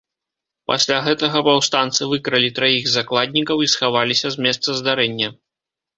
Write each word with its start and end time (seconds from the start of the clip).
Пасля 0.71 0.95
гэтага 1.07 1.43
паўстанцы 1.47 2.01
выкралі 2.13 2.49
траіх 2.61 2.89
закладнікаў 2.95 3.57
і 3.67 3.69
схаваліся 3.75 4.27
з 4.37 4.47
месца 4.47 4.69
здарэння. 4.79 5.29